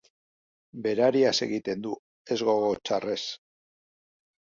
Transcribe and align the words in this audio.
Berariaz 0.85 1.33
egiten 1.47 1.83
du, 1.87 1.91
ez 2.37 2.39
gogo 2.47 2.71
txarrez. 2.89 3.19